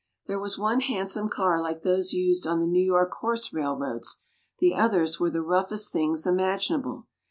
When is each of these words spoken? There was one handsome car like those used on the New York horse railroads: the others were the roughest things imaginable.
There 0.25 0.39
was 0.39 0.57
one 0.57 0.79
handsome 0.79 1.29
car 1.29 1.61
like 1.61 1.83
those 1.83 2.11
used 2.11 2.47
on 2.47 2.59
the 2.59 2.65
New 2.65 2.83
York 2.83 3.11
horse 3.19 3.53
railroads: 3.53 4.23
the 4.57 4.73
others 4.73 5.19
were 5.19 5.29
the 5.29 5.43
roughest 5.43 5.93
things 5.93 6.25
imaginable. 6.25 7.05